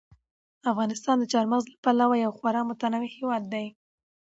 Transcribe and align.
افغانستان 0.71 1.15
د 1.19 1.23
چار 1.33 1.45
مغز 1.51 1.65
له 1.71 1.77
پلوه 1.83 2.15
یو 2.23 2.31
خورا 2.37 2.61
متنوع 2.69 3.09
هېواد 3.17 3.43
دی. 3.53 3.65